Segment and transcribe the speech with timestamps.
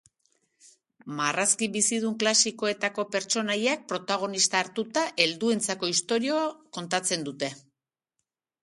[1.19, 6.45] Marrazki bizidun klasikoetako pertsonaiak protagonista hartuta, helduentzako istorio
[6.81, 7.55] kontatzen dute.